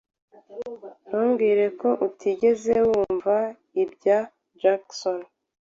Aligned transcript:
Ntumbwire 1.07 1.65
ko 1.79 1.89
utigeze 2.07 2.75
wumva 2.89 3.35
ibya 3.83 4.19
Jackson. 4.61 5.19